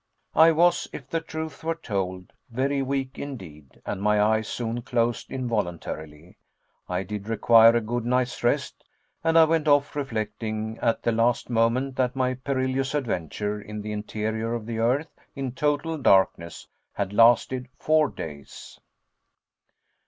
I 0.33 0.51
was, 0.51 0.87
if 0.91 1.07
the 1.11 1.21
truth 1.21 1.63
were 1.63 1.75
told, 1.75 2.33
very 2.49 2.81
weak 2.81 3.19
indeed, 3.19 3.79
and 3.85 4.01
my 4.01 4.19
eyes 4.19 4.47
soon 4.47 4.81
closed 4.81 5.29
involuntarily. 5.29 6.37
I 6.89 7.03
did 7.03 7.29
require 7.29 7.75
a 7.75 7.81
good 7.81 8.03
night's 8.03 8.43
rest, 8.43 8.83
and 9.23 9.37
I 9.37 9.43
went 9.45 9.67
off 9.67 9.95
reflecting 9.95 10.79
at 10.81 11.03
the 11.03 11.11
last 11.11 11.51
moment 11.51 11.97
that 11.97 12.15
my 12.15 12.33
perilous 12.33 12.95
adventure 12.95 13.61
in 13.61 13.83
the 13.83 13.91
interior 13.91 14.55
of 14.55 14.65
the 14.65 14.79
earth, 14.79 15.19
in 15.35 15.51
total 15.51 15.99
darkness, 15.99 16.67
had 16.93 17.13
lasted 17.13 17.67
four 17.77 18.09
days! 18.09 18.79